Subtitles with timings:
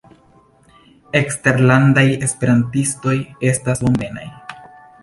[1.19, 3.15] Eksterlandaj esperantistoj
[3.53, 4.27] estas bonvenaj.